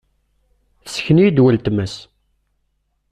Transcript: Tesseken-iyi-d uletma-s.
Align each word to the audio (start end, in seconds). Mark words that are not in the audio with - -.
Tesseken-iyi-d 0.83 1.43
uletma-s. 1.43 1.95